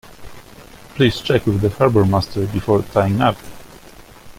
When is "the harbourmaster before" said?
1.61-2.81